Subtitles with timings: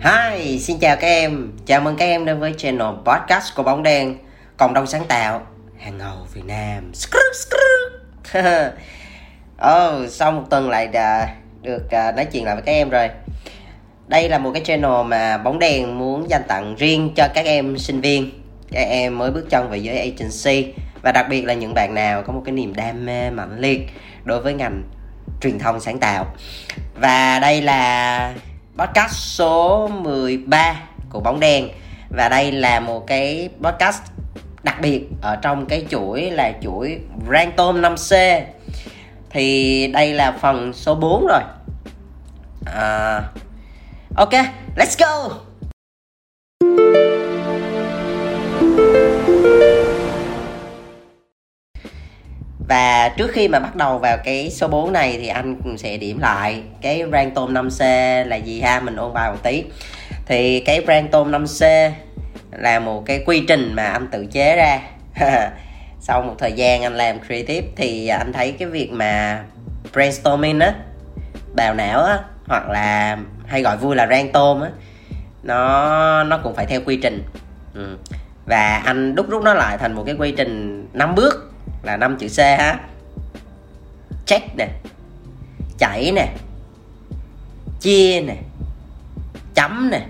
[0.00, 1.52] Hi, xin chào các em.
[1.66, 4.16] Chào mừng các em đến với channel podcast của Bóng Đen,
[4.56, 5.46] cộng đồng sáng tạo
[5.78, 6.92] hàng ngầu Việt Nam.
[9.56, 13.08] oh, sau một tuần lại đã được à, nói chuyện lại với các em rồi.
[14.08, 17.78] Đây là một cái channel mà Bóng Đen muốn dành tặng riêng cho các em
[17.78, 18.30] sinh viên,
[18.72, 22.22] các em mới bước chân vào giới agency và đặc biệt là những bạn nào
[22.22, 23.80] có một cái niềm đam mê mạnh liệt
[24.24, 24.82] đối với ngành
[25.40, 26.26] truyền thông sáng tạo.
[26.94, 28.34] Và đây là
[28.78, 31.68] podcast số 13 của bóng đen.
[32.10, 34.02] Và đây là một cái podcast
[34.62, 36.98] đặc biệt ở trong cái chuỗi là chuỗi
[37.32, 38.40] Rantom 5C
[39.30, 41.42] thì đây là phần số 4 rồi.
[42.74, 43.22] À,
[44.16, 44.32] ok
[44.76, 45.45] let's go!
[52.68, 56.18] Và trước khi mà bắt đầu vào cái số 4 này thì anh sẽ điểm
[56.18, 59.64] lại cái rang tôm 5C là gì ha, mình ôn bài một tí.
[60.26, 61.90] Thì cái rang tôm 5C
[62.50, 64.80] là một cái quy trình mà anh tự chế ra.
[66.00, 69.42] Sau một thời gian anh làm creative thì anh thấy cái việc mà
[69.92, 70.74] brainstorming á,
[71.54, 74.70] bào não á, hoặc là hay gọi vui là rang tôm á,
[75.42, 77.22] nó nó cũng phải theo quy trình.
[77.74, 77.96] Ừ.
[78.46, 81.45] Và anh đúc rút nó lại thành một cái quy trình 5 bước
[81.86, 82.78] là năm chữ C ha.
[84.26, 84.68] Check nè.
[85.78, 86.28] Chảy nè.
[87.80, 88.36] Chia nè.
[89.54, 90.00] Chấm nè.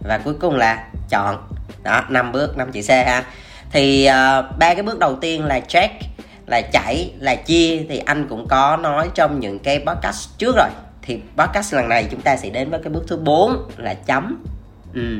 [0.00, 1.48] Và cuối cùng là chọn.
[1.82, 3.24] Đó năm bước năm chữ C ha.
[3.72, 5.94] Thì uh, ba cái bước đầu tiên là check
[6.46, 7.86] là chảy là chia.
[7.88, 10.68] Thì anh cũng có nói trong những cái podcast trước rồi.
[11.02, 14.44] Thì podcast lần này chúng ta sẽ đến với cái bước thứ 4 là chấm.
[14.94, 15.18] Ừ.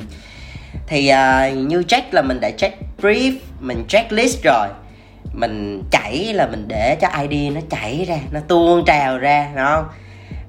[0.86, 4.68] thì uh, như check là mình đã check brief mình checklist rồi
[5.32, 9.64] mình chảy là mình để cho id nó chảy ra, nó tuôn trào ra đúng
[9.64, 9.84] không?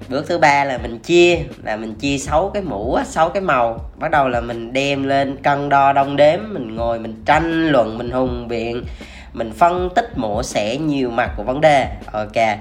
[0.08, 3.90] Bước thứ ba là mình chia, là mình chia sáu cái mũ sáu cái màu.
[3.98, 7.98] Bắt đầu là mình đem lên cân đo đong đếm, mình ngồi, mình tranh luận,
[7.98, 8.84] mình hùng biện,
[9.32, 11.88] mình phân tích mổ xẻ nhiều mặt của vấn đề.
[12.12, 12.58] Ok.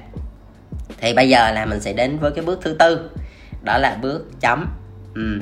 [0.98, 3.10] Thì bây giờ là mình sẽ đến với cái bước thứ tư.
[3.62, 4.68] Đó là bước chấm.
[5.16, 5.40] Ừ.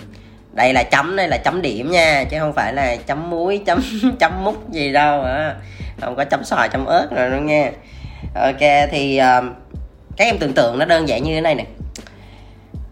[0.54, 3.82] đây là chấm, đây là chấm điểm nha, chứ không phải là chấm muối, chấm
[4.20, 5.56] chấm mút gì đâu à
[6.02, 7.72] không có chấm xoài chấm ớt rồi đâu nghe.
[8.36, 9.56] Ok thì ờ, uh,
[10.18, 11.66] các em tưởng tượng nó đơn giản như thế này nè.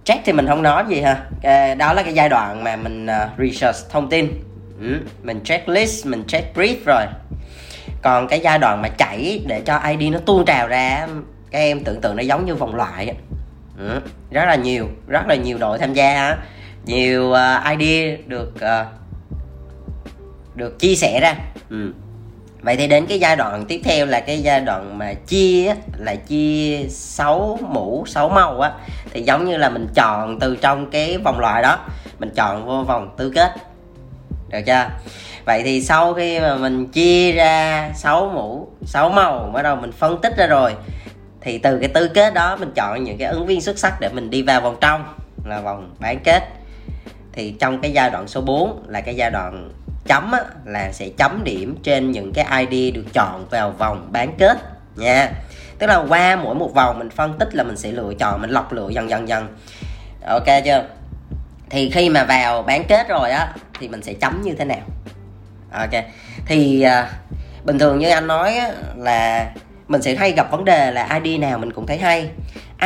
[0.03, 1.75] Check thì mình không nói gì ha.
[1.75, 4.43] Đó là cái giai đoạn mà mình uh, research thông tin.
[4.81, 7.03] Ừ, mình checklist mình check brief rồi.
[8.01, 11.07] Còn cái giai đoạn mà chảy để cho id nó tuôn trào ra
[11.51, 13.15] các em tưởng tượng nó giống như vòng loại
[13.77, 14.01] ừ,
[14.31, 16.37] rất là nhiều rất là nhiều đội tham gia
[16.85, 17.79] nhiều uh,
[18.27, 18.87] được uh,
[20.55, 21.35] được chia sẻ ra.
[21.69, 21.93] Ừ
[22.61, 26.15] vậy thì đến cái giai đoạn tiếp theo là cái giai đoạn mà chia là
[26.15, 28.71] chia 6 mũ 6 màu á,
[29.13, 31.79] thì giống như là mình chọn từ trong cái vòng loại đó,
[32.19, 33.51] mình chọn vô vòng tứ kết.
[34.49, 34.89] Được chưa?
[35.45, 39.91] Vậy thì sau khi mà mình chia ra 6 mũ 6 màu, bắt đầu mình
[39.91, 40.75] phân tích ra rồi,
[41.41, 44.09] thì từ cái tứ kết đó mình chọn những cái ứng viên xuất sắc để
[44.13, 45.03] mình đi vào vòng trong,
[45.45, 46.43] là vòng bán kết.
[47.33, 49.71] Thì trong cái giai đoạn số 4 là cái giai đoạn
[50.07, 54.35] chấm á, là sẽ chấm điểm trên những cái ID được chọn vào vòng bán
[54.37, 54.57] kết
[54.95, 55.31] nha.
[55.79, 58.49] Tức là qua mỗi một vòng mình phân tích là mình sẽ lựa chọn mình
[58.49, 59.47] lọc lựa dần dần dần.
[60.27, 60.83] Ok chưa?
[61.69, 64.81] Thì khi mà vào bán kết rồi á thì mình sẽ chấm như thế nào?
[65.71, 66.03] Ok.
[66.45, 67.09] Thì à,
[67.63, 69.51] bình thường như anh nói á, là
[69.87, 72.29] mình sẽ hay gặp vấn đề là ID nào mình cũng thấy hay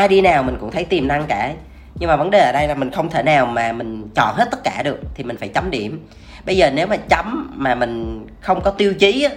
[0.09, 1.53] ID nào mình cũng thấy tiềm năng cả.
[1.99, 4.47] Nhưng mà vấn đề ở đây là mình không thể nào mà mình chọn hết
[4.51, 6.07] tất cả được thì mình phải chấm điểm
[6.45, 9.31] bây giờ nếu mà chấm mà mình không có tiêu chí á,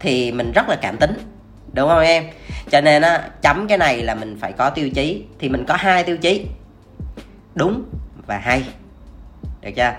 [0.00, 1.18] thì mình rất là cảm tính
[1.72, 2.24] đúng không em?
[2.70, 5.76] Cho nên á chấm cái này là mình phải có tiêu chí thì mình có
[5.76, 6.46] hai tiêu chí
[7.54, 7.82] đúng
[8.26, 8.62] và hay
[9.60, 9.92] được chưa?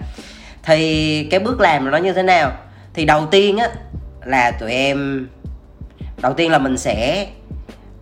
[0.63, 2.51] Thì cái bước làm nó như thế nào?
[2.93, 3.67] Thì đầu tiên á
[4.25, 5.27] là tụi em
[6.21, 7.27] đầu tiên là mình sẽ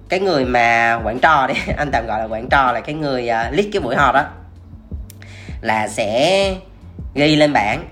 [0.09, 3.21] cái người mà quản trò đi anh tạm gọi là quản trò là cái người
[3.21, 4.25] uh, lead cái buổi họp đó
[5.61, 6.55] là sẽ
[7.13, 7.87] ghi lên bảng.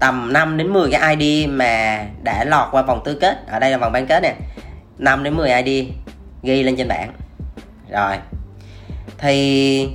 [0.00, 3.46] Tầm 5 đến 10 cái ID mà đã lọt qua vòng tứ kết.
[3.46, 4.34] Ở đây là vòng bán kết nè.
[4.98, 5.88] 5 đến 10 ID
[6.42, 7.12] ghi lên trên bảng.
[7.90, 8.16] Rồi.
[9.18, 9.88] Thì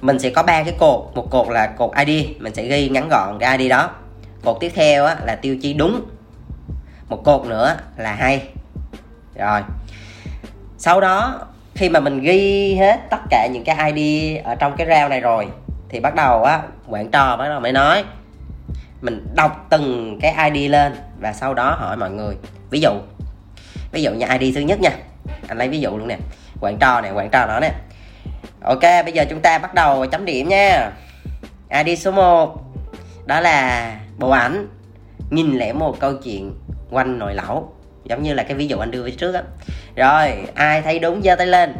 [0.00, 1.00] mình sẽ có ba cái cột.
[1.14, 3.90] Một cột là cột ID mình sẽ ghi ngắn gọn cái ID đó.
[4.44, 6.00] Cột tiếp theo á, là tiêu chí đúng.
[7.08, 8.42] Một cột nữa là hay.
[9.34, 9.60] Rồi.
[10.78, 11.40] Sau đó
[11.74, 15.20] khi mà mình ghi hết tất cả những cái ID ở trong cái rau này
[15.20, 15.48] rồi
[15.88, 18.04] thì bắt đầu á, quản trò bắt đầu mới nói.
[19.00, 22.34] Mình đọc từng cái ID lên và sau đó hỏi mọi người.
[22.70, 22.90] Ví dụ
[23.92, 24.90] ví dụ như ID thứ nhất nha.
[25.48, 26.16] Anh lấy ví dụ luôn nè.
[26.60, 27.72] Quản trò này quản trò đó nè.
[28.62, 30.90] Ok, bây giờ chúng ta bắt đầu chấm điểm nha.
[31.84, 32.58] ID số 1
[33.26, 34.68] đó là bộ ảnh
[35.30, 36.54] nghìn lẻ một câu chuyện
[36.90, 37.72] quanh nồi lẩu.
[38.04, 39.42] Giống như là cái ví dụ anh đưa về trước á.
[39.96, 41.74] Rồi, ai thấy đúng giơ tay lên?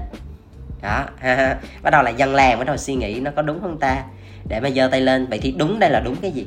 [0.82, 1.04] Đó.
[1.82, 4.04] Bắt đầu là dân làng bắt đầu suy nghĩ nó có đúng không ta?
[4.48, 5.26] Để mà giơ tay lên.
[5.26, 6.46] Vậy thì đúng đây là đúng cái gì?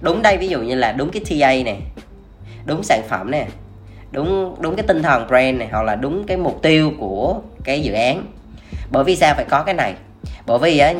[0.00, 1.80] Đúng đây ví dụ như là đúng cái TA này
[2.64, 3.46] đúng sản phẩm nè
[4.10, 7.82] đúng đúng cái tinh thần brand này hoặc là đúng cái mục tiêu của cái
[7.82, 8.26] dự án.
[8.90, 9.94] Bởi vì sao phải có cái này?
[10.46, 10.94] Bởi vì á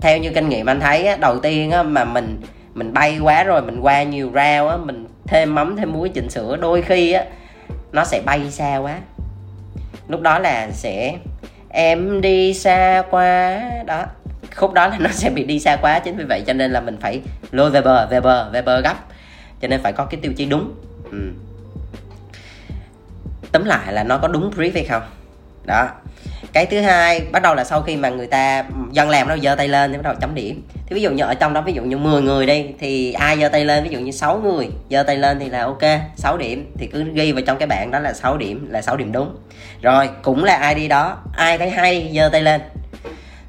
[0.00, 2.40] theo như kinh nghiệm anh thấy á, đầu tiên á, mà mình
[2.74, 6.30] mình bay quá rồi mình qua nhiều rau á mình thêm mắm thêm muối chỉnh
[6.30, 7.24] sửa đôi khi á
[7.92, 8.98] nó sẽ bay xa quá.
[10.08, 11.14] Lúc đó là sẽ
[11.68, 13.60] em đi xa quá.
[13.86, 14.04] Đó.
[14.56, 16.80] Khúc đó là nó sẽ bị đi xa quá chính vì vậy cho nên là
[16.80, 17.20] mình phải
[17.50, 18.94] lôi về bờ về bờ về bờ gấp.
[19.60, 20.74] Cho nên phải có cái tiêu chí đúng.
[21.10, 21.18] Ừ.
[23.52, 25.02] tóm lại là nó có đúng brief hay không?
[25.64, 25.88] Đó
[26.52, 29.54] cái thứ hai, bắt đầu là sau khi mà người ta dân làm nó giơ
[29.54, 30.62] tay lên thì bắt đầu chấm điểm.
[30.86, 33.40] Thì ví dụ như ở trong đó, ví dụ như 10 người đi, thì ai
[33.40, 33.84] giơ tay lên?
[33.84, 35.82] Ví dụ như 6 người giơ tay lên thì là ok
[36.16, 36.72] 6 điểm.
[36.78, 39.36] Thì cứ ghi vào trong cái bảng đó là 6 điểm, là 6 điểm đúng.
[39.82, 42.60] Rồi, cũng là ai đi đó, ai thấy hay, giơ tay lên.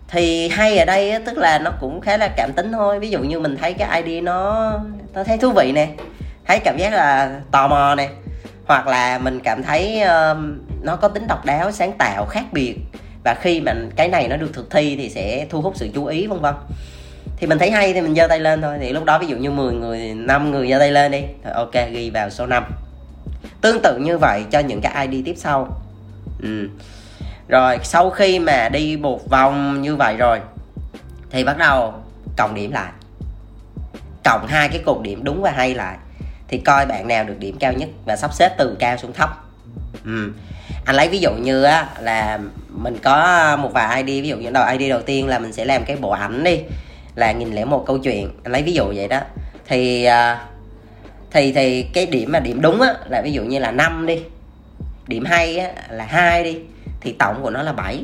[0.07, 2.99] Thì hay ở đây tức là nó cũng khá là cảm tính thôi.
[2.99, 4.71] Ví dụ như mình thấy cái ID nó
[5.13, 5.87] nó thấy thú vị nè,
[6.45, 8.09] thấy cảm giác là tò mò nè
[8.69, 10.37] hoặc là mình cảm thấy uh,
[10.81, 12.75] nó có tính độc đáo sáng tạo khác biệt.
[13.23, 16.05] Và khi mà cái này nó được thực thi thì sẽ thu hút sự chú
[16.05, 16.55] ý vân vân.
[17.37, 18.77] Thì mình thấy hay thì mình giơ tay lên thôi.
[18.81, 21.21] Thì lúc đó ví dụ như 10 người 5 người giơ tay lên đi.
[21.43, 22.63] Thì ok ghi vào số 5
[23.61, 25.67] tương tự như vậy cho những cái ID tiếp sau.
[26.41, 26.69] Ừ.
[27.47, 30.39] rồi sau khi mà đi một vòng như vậy rồi
[31.29, 31.93] thì bắt đầu
[32.37, 32.91] cộng điểm lại.
[34.23, 35.97] Cộng hai cái cột điểm đúng và hay lại
[36.49, 39.29] thì coi bạn nào được điểm cao nhất và sắp xếp từ cao xuống thấp.
[40.05, 40.31] Ừ.
[40.85, 44.49] anh lấy ví dụ như á là mình có một vài id ví dụ như
[44.49, 46.59] đầu id đầu tiên là mình sẽ làm cái bộ ảnh đi
[47.15, 48.29] là nghìn lẻ một câu chuyện.
[48.43, 49.21] Anh lấy ví dụ vậy đó.
[49.67, 50.45] Thì à,
[51.31, 54.19] thì thì cái điểm mà điểm đúng á là ví dụ như là 5 đi.
[55.07, 56.57] Điểm hay á, là hai đi.
[57.01, 58.03] Thì tổng của nó là 7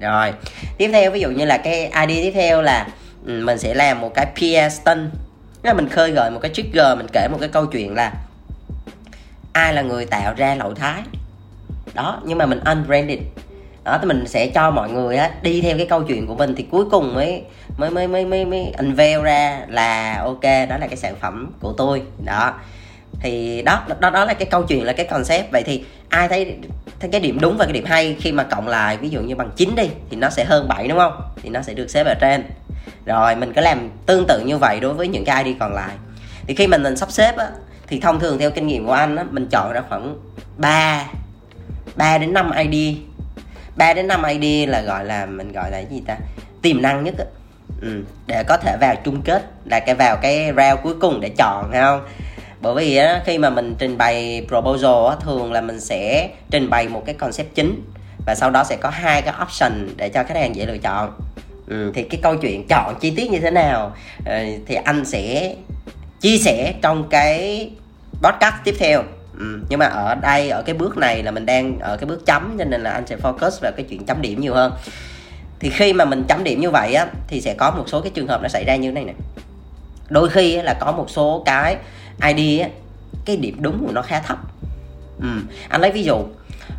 [0.00, 0.32] rồi.
[0.78, 2.86] Tiếp theo ví dụ như là cái id tiếp theo là
[3.26, 5.10] ừ, mình sẽ làm một cái peer stunt
[5.62, 8.12] là mình khơi gợi một cái trigger mình kể một cái câu chuyện là
[9.52, 11.02] ai là người tạo ra lậu thái.
[11.94, 13.18] Đó nhưng mà mình unbranded.
[13.84, 16.54] Đó thì mình sẽ cho mọi người á đi theo cái câu chuyện của mình
[16.56, 17.42] thì cuối cùng mới
[17.76, 21.72] mới mới mới mới, mới unveil ra là ok đó là cái sản phẩm của
[21.72, 22.02] tôi.
[22.24, 22.54] Đó.
[23.20, 25.50] Thì đó đó đó là cái câu chuyện là cái concept.
[25.52, 26.56] Vậy thì ai thấy
[27.00, 29.36] thấy cái điểm đúng và cái điểm hay khi mà cộng lại ví dụ như
[29.36, 31.22] bằng 9 đi thì nó sẽ hơn 7 đúng không?
[31.42, 32.44] Thì nó sẽ được xếp ở trên.
[33.06, 35.94] Rồi mình có làm tương tự như vậy đối với những cái ID còn lại.
[36.46, 37.46] Thì khi mình mình sắp xếp á
[37.86, 40.16] thì thông thường theo kinh nghiệm của anh á mình chọn ra khoảng
[40.56, 41.04] 3
[41.96, 42.96] 3 đến 5 ID.
[43.76, 46.16] 3 đến 5 ID là gọi là mình gọi là cái gì ta?
[46.62, 47.24] Tiềm năng nhất á.
[47.82, 51.28] Ừ, để có thể vào chung kết là cái vào cái round cuối cùng để
[51.38, 52.00] chọn phải không?
[52.62, 56.70] Bởi vì á, khi mà mình trình bày proposal á, thường là mình sẽ trình
[56.70, 57.82] bày một cái concept chính
[58.26, 61.12] và sau đó sẽ có hai cái option để cho khách hàng dễ lựa chọn.
[61.66, 65.54] Ừ, thì cái câu chuyện chọn chi tiết như thế nào ờ, thì anh sẽ
[66.20, 67.70] chia sẻ trong cái
[68.22, 69.02] podcast tiếp theo.
[69.38, 72.26] Ừ, nhưng mà ở đây ở cái bước này là mình đang ở cái bước
[72.26, 74.72] chấm cho nên là anh sẽ focus vào cái chuyện chấm điểm nhiều hơn.
[75.60, 78.10] Thì khi mà mình chấm điểm như vậy á thì sẽ có một số cái
[78.14, 79.12] trường hợp nó xảy ra như thế này nè
[80.10, 81.76] đôi khi là có một số cái
[82.26, 82.62] ID
[83.24, 84.38] cái điểm đúng của nó khá thấp
[85.20, 85.28] ừ.
[85.68, 86.24] anh lấy ví dụ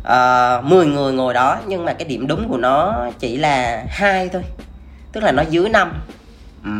[0.02, 3.84] ờ, uh, 10 người ngồi đó nhưng mà cái điểm đúng của nó chỉ là
[3.88, 4.42] hai thôi
[5.12, 5.92] tức là nó dưới năm
[6.64, 6.70] ừ.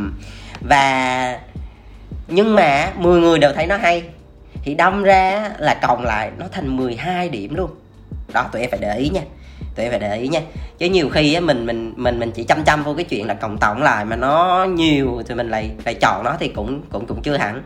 [0.69, 1.39] và
[2.29, 4.03] nhưng mà 10 người đều thấy nó hay
[4.63, 7.71] thì đâm ra là cộng lại nó thành 12 điểm luôn
[8.33, 9.21] đó tụi em phải để ý nha
[9.75, 10.41] tụi em phải để ý nha.
[10.79, 13.35] Chứ nhiều khi á, mình mình mình mình chỉ chăm chăm vô cái chuyện là
[13.35, 17.07] cộng tổng lại mà nó nhiều thì mình lại lại chọn nó thì cũng cũng
[17.07, 17.63] cũng chưa hẳn.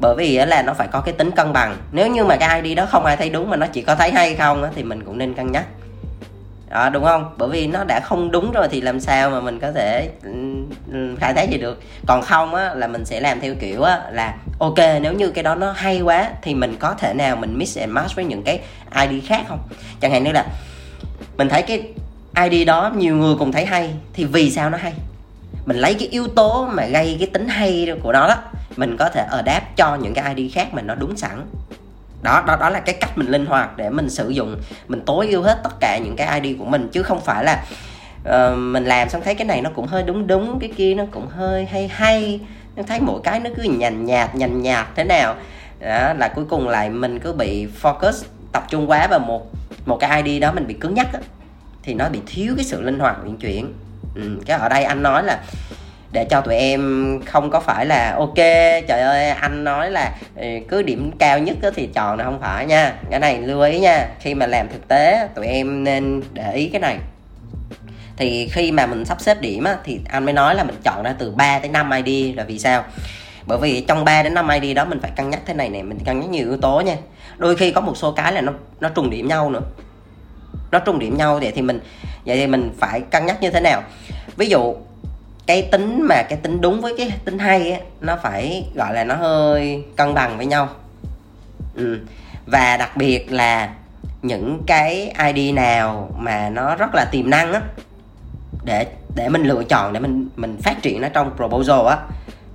[0.00, 1.76] Bởi vì là nó phải có cái tính cân bằng.
[1.92, 4.10] Nếu như mà cái ID đó không ai thấy đúng mà nó chỉ có thấy
[4.10, 5.64] hay không á, thì mình cũng nên cân nhắc.
[6.70, 7.34] Đó, đúng không?
[7.38, 10.08] Bởi vì nó đã không đúng rồi thì làm sao mà mình có thể
[11.20, 11.82] khai thác gì được.
[12.06, 15.44] Còn không á, là mình sẽ làm theo kiểu á, là ok, nếu như cái
[15.44, 18.42] đó nó hay quá thì mình có thể nào mình mix and match với những
[18.42, 18.60] cái
[19.10, 19.58] id khác không?
[20.00, 20.46] Chẳng hạn như là
[21.36, 21.88] mình thấy cái
[22.50, 24.92] id đó nhiều người cùng thấy hay thì vì sao nó hay?
[25.66, 28.36] Mình lấy cái yếu tố mà gây cái tính hay của nó đó
[28.76, 31.46] mình có thể ở đáp cho những cái id khác mà nó đúng sẵn.
[32.22, 34.56] Đó đó đó là cái cách mình linh hoạt để mình sử dụng
[34.88, 37.64] mình tối ưu hết tất cả những cái id của mình chứ không phải là
[38.28, 41.04] uh, mình làm xong thấy cái này nó cũng hơi đúng đúng cái kia nó
[41.10, 42.40] cũng hơi hay hay.
[42.76, 45.34] Nó thấy mỗi cái nó cứ nhàn nhạt nhàn nhạt thế nào.
[45.80, 48.12] Đó là cuối cùng lại mình cứ bị focus
[48.52, 49.55] tập trung quá vào một
[49.86, 51.20] một cái id đó mình bị cứng nhắc á
[51.82, 53.72] thì nó bị thiếu cái sự linh hoạt uyển chuyển.
[54.14, 55.38] Ừ, cái ở đây anh nói là
[56.12, 58.36] để cho tụi em không có phải là ok
[58.88, 62.66] trời ơi anh nói là ừ, cứ điểm cao nhất thì chọn là không phải
[62.66, 62.92] nha.
[63.10, 66.68] Cái này lưu ý nha khi mà làm thực tế tụi em nên để ý
[66.68, 66.98] cái này.
[68.16, 71.02] Thì khi mà mình sắp xếp điểm á, thì anh mới nói là mình chọn
[71.02, 72.84] ra từ 3 tới 5 ID là vì sao?
[73.46, 75.82] Bởi vì trong 3 đến 5 ID đó mình phải cân nhắc thế này này
[75.82, 76.96] mình cân nhắc nhiều yếu tố nha.
[77.36, 79.60] Đôi khi có một số cái là nó nó trùng điểm nhau nữa.
[80.70, 81.80] Nó trùng điểm nhau vậy thì mình,
[82.26, 83.82] vậy thì mình phải cân nhắc như thế nào?
[84.36, 84.74] Ví dụ,
[85.46, 89.04] cái tính mà cái tính đúng với cái tính hay á, nó phải, gọi là,
[89.04, 90.68] nó hơi cân bằng với nhau.
[91.74, 91.98] Ừ.
[92.46, 93.74] và đặc biệt là
[94.22, 97.60] những cái ID nào mà nó rất là tiềm năng á,
[98.64, 98.86] để
[99.16, 101.96] để mình lựa chọn, để mình mình phát triển nó trong proposal á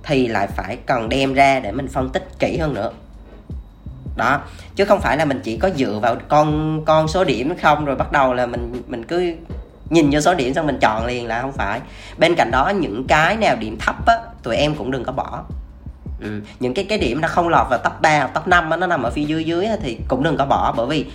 [0.04, 2.90] thì lại phải cần đem ra để mình phân tích kỹ hơn nữa
[4.16, 4.40] đó
[4.76, 7.96] chứ không phải là mình chỉ có dựa vào con con số điểm không rồi
[7.96, 9.34] bắt đầu là mình mình cứ
[9.90, 11.80] nhìn vô số điểm xong mình chọn liền là không phải
[12.18, 15.44] bên cạnh đó những cái nào điểm thấp á tụi em cũng đừng có bỏ
[16.20, 16.40] ừ.
[16.60, 18.86] những cái cái điểm nó không lọt vào top 3 hoặc top 5 á, nó
[18.86, 21.06] nằm ở phía dưới dưới á, thì cũng đừng có bỏ bởi vì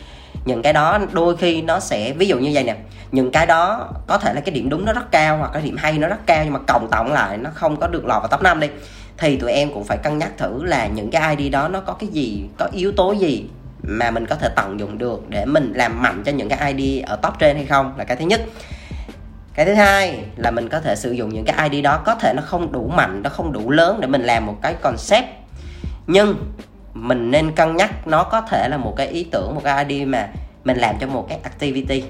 [0.48, 2.76] những cái đó đôi khi nó sẽ, ví dụ như vậy nè,
[3.12, 5.78] những cái đó có thể là cái điểm đúng nó rất cao hoặc cái điểm
[5.78, 8.28] hay nó rất cao nhưng mà cộng tổng lại nó không có được lọt vào
[8.28, 8.68] top 5 đi,
[9.18, 11.94] thì tụi em cũng phải cân nhắc thử là những cái ID đó nó có
[11.94, 13.46] cái gì, có yếu tố gì
[13.84, 17.04] mà mình có thể tận dụng được để mình làm mạnh cho những cái ID
[17.06, 18.42] ở top trên hay không là cái thứ nhất.
[19.54, 22.34] Cái thứ hai là mình có thể sử dụng những cái ID đó có thể
[22.36, 25.26] nó không đủ mạnh, nó không đủ lớn để mình làm một cái concept.
[26.08, 26.36] Nhưng
[27.02, 30.06] mình nên cân nhắc nó có thể là một cái ý tưởng, một cái idea
[30.06, 30.28] mà
[30.64, 32.04] mình làm cho một cái activity,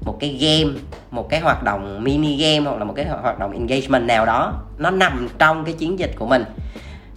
[0.00, 0.78] một cái game,
[1.10, 4.52] một cái hoạt động mini game hoặc là một cái hoạt động engagement nào đó.
[4.78, 6.44] Nó nằm trong cái chiến dịch của mình.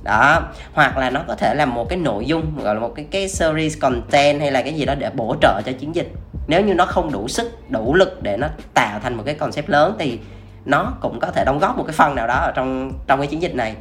[0.03, 0.41] Đó,
[0.73, 3.29] hoặc là nó có thể là một cái nội dung, gọi là một cái cái
[3.29, 6.11] series content hay là cái gì đó để bổ trợ cho chiến dịch.
[6.47, 9.69] Nếu như nó không đủ sức, đủ lực để nó tạo thành một cái concept
[9.69, 10.19] lớn thì
[10.65, 13.27] nó cũng có thể đóng góp một cái phần nào đó ở trong trong cái
[13.27, 13.75] chiến dịch này.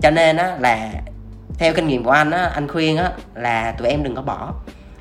[0.00, 0.90] Cho nên á là
[1.58, 4.52] theo kinh nghiệm của anh á anh khuyên á là tụi em đừng có bỏ.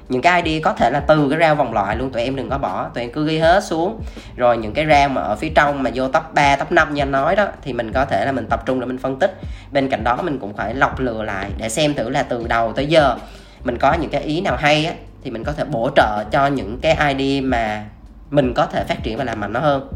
[0.10, 2.50] Những cái ID có thể là từ cái rau vòng loại luôn tụi em đừng
[2.50, 2.90] có bỏ.
[2.94, 4.02] Tụi em cứ ghi hết xuống.
[4.36, 7.02] Rồi những cái rau mà ở phía trong mà vô top 3, top 5 như
[7.02, 9.40] anh nói đó thì mình có thể là mình tập trung để mình phân tích.
[9.72, 12.74] Bên cạnh đó mình cũng phải lọc lừa lại để xem thử là từ đầu
[12.74, 13.16] tới giờ
[13.64, 14.94] mình có những cái ý nào hay á
[15.24, 17.86] thì mình có thể bổ trợ cho những cái ID mà
[18.30, 19.90] mình có thể phát triển và làm mạnh nó hơn.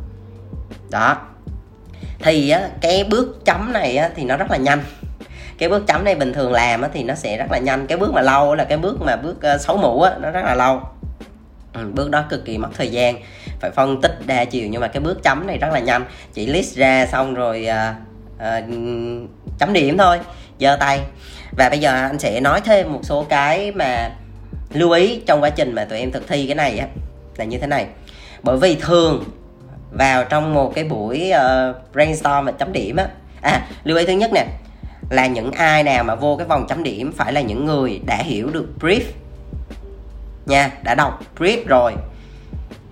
[0.91, 1.17] Đó.
[2.19, 4.79] Thì á, cái bước chấm này á, thì nó rất là nhanh
[5.59, 7.87] cái bước chấm này bình thường làm thì nó sẽ rất là nhanh.
[7.87, 10.45] Cái bước mà lâu là cái bước mà bước ờ, xấu mũ á, nó rất
[10.45, 10.81] là lâu.
[11.73, 13.15] Ừ, bước đó cực kỳ mất thời gian
[13.59, 16.05] phải phân tích đa chiều nhưng mà cái bước chấm này rất là nhanh.
[16.33, 17.95] Chỉ list ra xong rồi uh,
[18.37, 18.63] uh,
[19.59, 20.19] chấm điểm thôi
[20.59, 20.99] giơ tay.
[21.57, 24.09] Và bây giờ anh sẽ nói thêm một số cái mà
[24.73, 26.87] lưu ý trong quá trình mà tụi em thực thi cái này á
[27.37, 27.87] là như thế này.
[28.43, 29.23] Bởi vì thường
[29.91, 33.07] vào trong một cái buổi uh, brainstorm và chấm điểm á
[33.41, 34.45] à lưu ý thứ nhất nè
[35.09, 38.15] là những ai nào mà vô cái vòng chấm điểm phải là những người đã
[38.15, 39.01] hiểu được brief.
[40.45, 41.93] Nha, đã đọc brief rồi.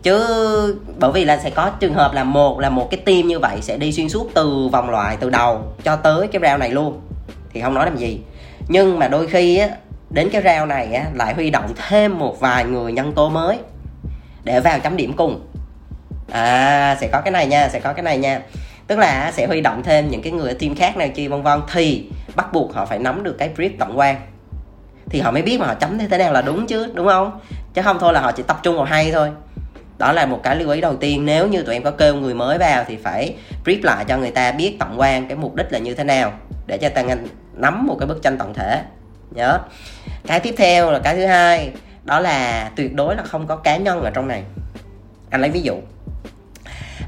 [0.04, 3.40] Chứ bởi vì là sẽ có trường hợp là một là một cái team như
[3.40, 6.70] vậy sẽ đi xuyên suốt từ vòng loại từ đầu cho tới cái round này
[6.70, 7.02] luôn.
[7.54, 8.20] Thì không nói làm gì.
[8.68, 9.70] Nhưng mà đôi khi á,
[10.10, 13.58] đến cái round này á, lại huy động thêm một vài người nhân tố mới
[14.44, 15.48] để vào chấm điểm cùng.
[16.32, 18.42] À sẽ có cái này nha, sẽ có cái này nha
[18.88, 21.42] tức là sẽ huy động thêm những cái người ở team khác nào chi vân
[21.42, 21.60] vân.
[21.74, 24.16] Thì bắt buộc họ phải nắm được cái brief tổng quan.
[25.10, 27.40] Thì họ mới biết mà họ chấm thế nào là đúng chứ, đúng không?
[27.74, 29.32] Chứ không thôi là họ chỉ tập trung vào hay thôi.
[29.98, 31.26] Đó là một cái lưu ý đầu tiên.
[31.26, 34.32] Nếu như tụi em có kêu người mới vào thì phải brief lại cho người
[34.32, 36.34] ta biết tổng quan cái mục đích là như thế nào,
[36.66, 37.04] để cho ta
[37.54, 38.82] nắm một cái bức tranh tổng thể.
[39.32, 39.60] Nhớ.
[40.28, 41.72] Cái tiếp theo là cái thứ hai,
[42.04, 44.44] đó là tuyệt đối là không có cá nhân ở trong này.
[45.30, 45.76] Anh lấy ví dụ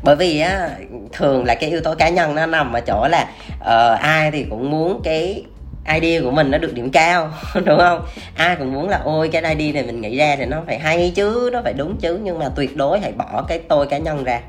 [0.03, 0.69] bởi vì á
[1.13, 3.25] thường là cái yếu tố cá nhân nó nằm ở chỗ là
[3.61, 5.45] uh, ai thì cũng muốn cái
[5.93, 7.29] idea của mình nó được điểm cao
[7.65, 8.05] đúng không?
[8.35, 11.11] Ai cũng muốn là ôi cái idea này mình nghĩ ra thì nó phải hay
[11.15, 12.19] chứ nó phải đúng chứ.
[12.23, 14.41] Nhưng mà tuyệt đối hãy bỏ cái tôi cá nhân ra.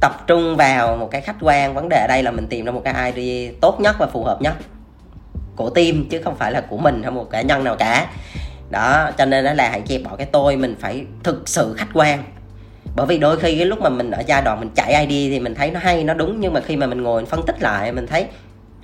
[0.00, 2.72] Tập trung vào một cái khách quan vấn đề ở đây là mình tìm ra
[2.72, 4.54] một cái idea tốt nhất và phù hợp nhất.
[5.56, 8.06] Của team chứ không phải là của mình hay một cá nhân nào cả.
[8.70, 12.24] Đó cho nên là hãy dẹp bỏ cái tôi mình phải thực sự khách quan
[12.96, 15.40] bởi vì đôi khi cái lúc mà mình ở giai đoạn mình chạy ID thì
[15.40, 16.40] mình thấy nó hay, nó đúng.
[16.40, 18.26] Nhưng mà khi mà mình ngồi mình phân tích lại, mình thấy,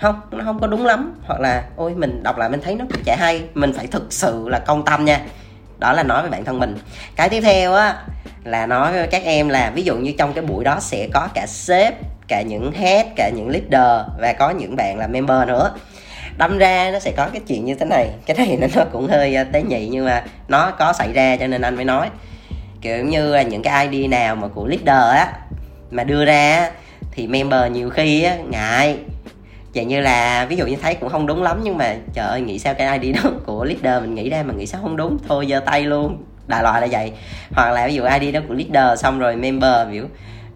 [0.00, 1.20] không, nó không có đúng lắm.
[1.26, 3.42] Hoặc là, ôi, mình đọc lại mình thấy nó cũng hay.
[3.54, 5.20] Mình phải thực sự là công tâm nha.
[5.78, 6.76] Đó là nói với bản thân mình.
[7.16, 7.96] Cái tiếp theo á,
[8.44, 11.28] là nói với các em là, ví dụ như trong cái buổi đó sẽ có
[11.34, 11.94] cả sếp,
[12.28, 15.74] cả những head, cả những leader và có những bạn là member nữa.
[16.38, 18.08] Đâm ra nó sẽ có cái chuyện như thế này.
[18.26, 21.46] Cái này nó cũng hơi ờ, tế nhị nhưng mà nó có xảy ra cho
[21.46, 22.08] nên anh mới nói
[22.80, 25.32] kiểu như là những cái ID nào mà của leader á,
[25.90, 26.70] mà đưa ra
[27.12, 28.99] thì member nhiều khi á, ngại.
[29.75, 32.40] Dạng như là, ví dụ như thấy cũng không đúng lắm nhưng mà trời ơi,
[32.40, 35.18] nghĩ sao cái ID đó của leader mình nghĩ ra mà nghĩ sao không đúng?
[35.28, 36.25] Thôi giơ tay luôn.
[36.47, 37.12] Đại loại là vậy.
[37.52, 40.04] Hoặc là ví dụ ID đó của leader xong rồi member biểu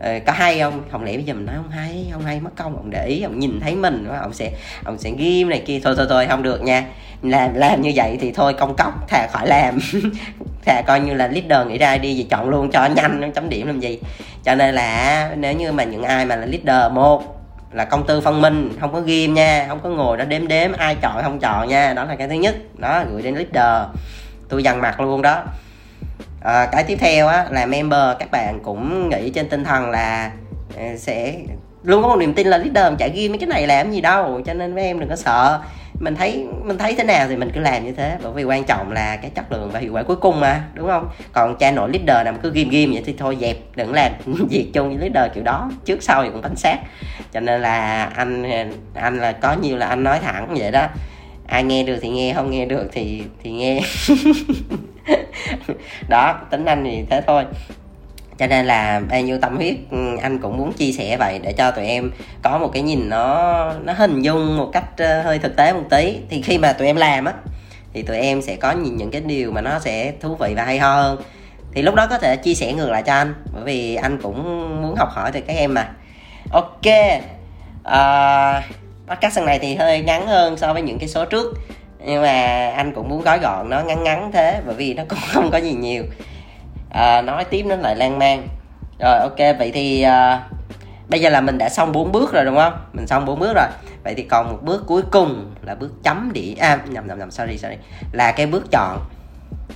[0.03, 0.83] ờ, có hay không?
[0.91, 3.23] Không lẽ bây giờ mình nói không hay không hay mất công ông để ý
[3.23, 4.53] ông nhìn thấy mình ông sẽ
[4.85, 5.81] ông sẽ ghim này kia.
[5.85, 6.85] Thôi thôi thôi không được nha.
[7.23, 9.79] Làm làm như vậy thì thôi công cốc thà khỏi làm.
[10.67, 13.67] Thà coi như là leader nghĩ ra đi gì chọn luôn cho nhanh chấm điểm
[13.67, 13.99] làm gì.
[14.45, 17.43] Cho nên là nếu như mà những ai mà là leader một
[17.73, 20.73] là công tư phân minh không có ghim nha không có ngồi đó đếm đếm
[20.73, 22.55] ai chọn không chọn nha đó là cái thứ nhất.
[22.79, 23.89] Đó gửi đến leader.
[24.49, 25.43] Tôi dằn mặt luôn đó
[26.45, 30.31] à, cái tiếp theo á là member các bạn cũng nghĩ trên tinh thần là
[30.77, 31.35] ờ, sẽ
[31.85, 34.01] luôn có một niềm tin là leader mình chạy ghi mấy cái này làm gì
[34.01, 35.61] đâu cho nên mấy em đừng có sợ.
[36.01, 38.65] Mình thấy mình thấy thế nào thì mình cứ làm như thế bởi vì quan
[38.65, 41.09] trọng là cái chất lượng và hiệu quả cuối cùng mà đúng không?
[41.33, 44.13] Còn cha nội leader nào cứ ghim ghim vậy thì thôi dẹp đừng làm
[44.51, 46.79] việc chung với leader kiểu đó trước sau thì cũng bánh sát.
[47.33, 48.45] Cho nên là anh
[48.95, 50.87] anh là có nhiều là anh nói thẳng vậy đó.
[51.47, 53.81] Ai nghe được thì nghe không nghe được thì thì nghe.
[56.09, 57.45] đó tính anh thì thế thôi.
[58.39, 61.53] Cho nên là bao nhiêu tâm huyết ừ, anh cũng muốn chia sẻ vậy để
[61.53, 62.11] cho tụi em
[62.43, 65.85] có một cái nhìn nó nó hình dung một cách ờ, hơi thực tế một
[65.91, 66.19] tí.
[66.31, 67.33] Thì khi mà tụi em làm á
[67.95, 70.65] thì tụi em sẽ có nhìn những cái điều mà nó sẽ thú vị và
[70.65, 71.23] hay ho hơn.
[71.75, 74.43] Thì lúc đó có thể chia sẻ ngược lại cho anh bởi vì anh cũng
[74.83, 75.89] muốn học hỏi từ các em mà.
[76.53, 76.87] Ok
[77.85, 78.63] à,
[79.09, 81.55] podcast lần này thì hơi ngắn hơn so với những cái số trước
[82.05, 85.19] nhưng mà anh cũng muốn gói gọn nó ngắn ngắn thế bởi vì nó cũng
[85.33, 86.05] không có gì nhiều.
[86.91, 88.49] À, nói tiếp nó lại lan man.
[88.99, 90.49] Rồi ok vậy thì à,
[91.09, 92.73] bây giờ là mình đã xong bốn bước rồi đúng không?
[92.93, 93.67] Mình xong bốn bước rồi.
[94.05, 97.31] Vậy thì còn một bước cuối cùng là bước chấm điểm à nhầm nhầm nhầm
[97.31, 97.77] sorry sorry.
[98.13, 98.99] Là cái bước chọn.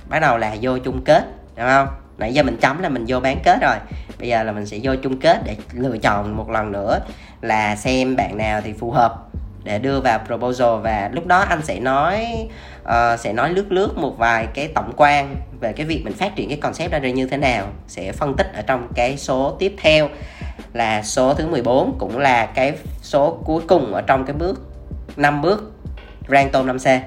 [0.09, 1.23] Bắt đầu là vô chung kết
[1.55, 1.87] đúng không?
[2.17, 3.75] Nãy giờ mình chấm là mình vô bán kết rồi.
[4.19, 6.99] Bây giờ là mình sẽ vô chung kết để lựa chọn một lần nữa
[7.41, 9.26] là xem bạn nào thì phù hợp
[9.67, 12.27] để đưa vào proposal và lúc đó anh sẽ nói
[12.83, 16.35] uh, sẽ nói lướt lướt một vài cái tổng quan về cái việc mình phát
[16.35, 19.75] triển cái concept ra như thế nào sẽ phân tích ở trong cái số tiếp
[19.77, 20.09] theo
[20.73, 24.61] là số thứ 14 cũng là cái số cuối cùng ở trong cái bước
[25.15, 25.71] 5 bước
[26.27, 26.99] rank tôm 5C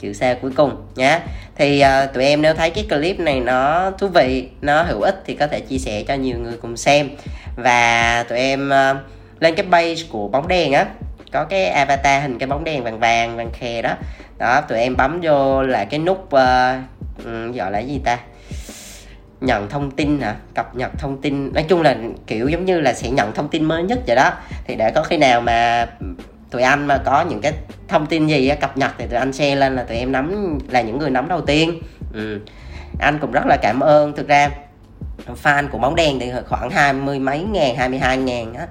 [0.00, 1.20] chữ C cuối cùng nhé
[1.58, 5.22] thì uh, tụi em nếu thấy cái clip này nó thú vị nó hữu ích
[5.26, 7.10] thì có thể chia sẻ cho nhiều người cùng xem.
[7.56, 8.96] Và tụi em uh,
[9.40, 10.86] lên cái page của bóng đèn á
[11.32, 13.94] có cái avatar hình cái bóng đèn vàng vàng vàng khè đó.
[14.38, 16.34] Đó tụi em bấm vô là cái nút uh,
[17.54, 18.18] gọi là gì ta?
[19.40, 20.36] Nhận thông tin hả?
[20.54, 21.52] Cập nhật thông tin.
[21.52, 24.30] Nói chung là kiểu giống như là sẽ nhận thông tin mới nhất vậy đó.
[24.66, 25.86] Thì để có khi nào mà
[26.50, 27.52] tụi anh mà có những cái
[27.88, 30.80] thông tin gì cập nhật thì tụi anh share lên là tụi em nắm là
[30.80, 31.80] những người nắm đầu tiên.
[32.14, 32.40] Ừ.
[32.98, 34.16] anh cũng rất là cảm ơn.
[34.16, 34.50] Thực ra
[35.42, 38.66] fan của bóng đèn thì khoảng hai mươi mấy ngàn hai mươi hai ngàn á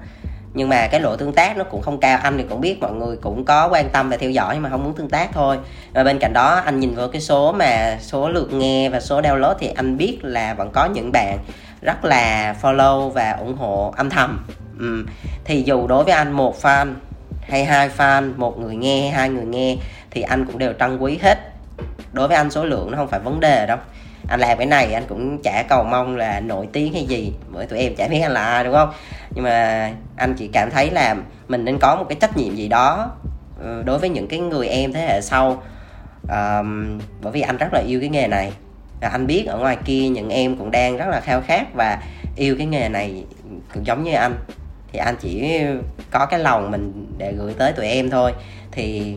[0.54, 2.18] nhưng mà cái độ tương tác nó cũng không cao.
[2.22, 4.70] Anh thì cũng biết mọi người cũng có quan tâm và theo dõi nhưng mà
[4.70, 5.58] không muốn tương tác thôi.
[5.92, 9.20] Và bên cạnh đó, anh nhìn vào cái số mà số lượt nghe và số
[9.20, 11.38] download thì anh biết là vẫn có những bạn
[11.82, 14.46] rất là follow và ủng hộ âm thầm.
[14.78, 15.04] Ừ.
[15.44, 16.94] thì dù đối với anh một fan
[17.40, 19.76] hay hai fan, một người nghe hai người nghe
[20.10, 21.38] thì anh cũng đều trân quý hết.
[22.12, 23.78] Đối với anh số lượng nó không phải vấn đề đâu
[24.28, 27.32] anh làm cái này anh cũng chả cầu mong là nổi tiếng hay gì.
[27.52, 28.92] Bởi tụi em chả biết anh là ai đúng không?
[29.30, 31.16] Nhưng mà anh chỉ cảm thấy là
[31.48, 33.10] mình nên có một cái trách nhiệm gì đó
[33.60, 35.62] ừ, đối với những cái người em thế hệ sau.
[36.32, 38.52] Um, bởi vì anh rất là yêu cái nghề này.
[39.00, 42.02] Và anh biết ở ngoài kia những em cũng đang rất là khao khát và
[42.36, 43.24] yêu cái nghề này
[43.74, 44.34] cũng giống như anh.
[44.92, 45.60] Thì anh chỉ
[46.10, 48.32] có cái lòng mình để gửi tới tụi em thôi.
[48.72, 49.16] Thì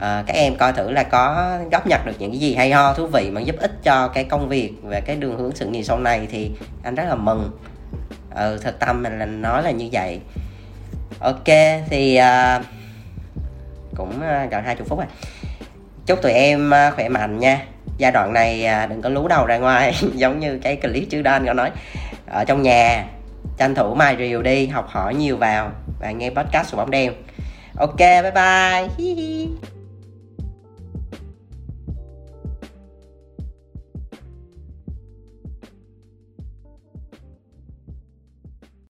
[0.00, 2.92] à, các em coi thử là có góp nhặt được những cái gì hay ho
[2.92, 5.82] thú vị mà giúp ích cho cái công việc và cái đường hướng sự nghiệp
[5.82, 6.50] sau này thì
[6.82, 7.50] anh rất là mừng.
[8.34, 10.20] Ừ thật tâm mình là nói là như vậy.
[11.20, 11.46] Ok
[11.90, 12.62] thì à,
[13.96, 15.08] cũng ờ, gần hai chục phút rồi.
[16.06, 17.62] Chúc tụi em khỏe mạnh nha.
[17.98, 21.32] Giai đoạn này đừng có lú đầu ra ngoài giống như cái clip trước đó
[21.32, 21.70] anh có nói.
[22.26, 23.04] Ở trong nhà
[23.58, 27.12] tranh thủ mai rìu đi học hỏi nhiều vào và nghe podcast của bóng đen
[27.80, 29.79] ok bye bye.